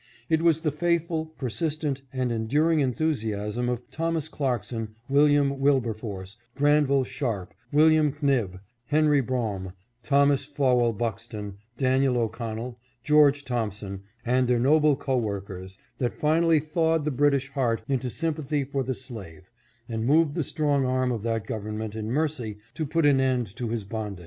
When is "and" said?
2.11-2.31, 14.25-14.47, 19.87-20.07